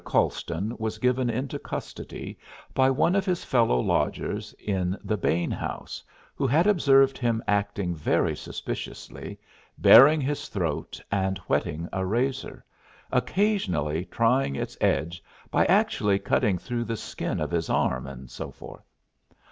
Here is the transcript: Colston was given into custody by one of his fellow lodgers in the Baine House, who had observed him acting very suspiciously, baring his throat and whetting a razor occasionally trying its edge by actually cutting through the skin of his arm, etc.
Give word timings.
Colston 0.03 0.75
was 0.79 0.97
given 0.97 1.29
into 1.29 1.59
custody 1.59 2.35
by 2.73 2.89
one 2.89 3.15
of 3.15 3.23
his 3.23 3.43
fellow 3.45 3.79
lodgers 3.79 4.51
in 4.53 4.97
the 5.03 5.15
Baine 5.15 5.51
House, 5.51 6.01
who 6.33 6.47
had 6.47 6.65
observed 6.65 7.19
him 7.19 7.43
acting 7.47 7.93
very 7.93 8.35
suspiciously, 8.35 9.37
baring 9.77 10.19
his 10.19 10.47
throat 10.47 10.99
and 11.11 11.37
whetting 11.47 11.87
a 11.93 12.03
razor 12.03 12.65
occasionally 13.11 14.05
trying 14.05 14.55
its 14.55 14.75
edge 14.81 15.23
by 15.51 15.65
actually 15.67 16.17
cutting 16.17 16.57
through 16.57 16.85
the 16.85 16.97
skin 16.97 17.39
of 17.39 17.51
his 17.51 17.69
arm, 17.69 18.07
etc. 18.07 18.79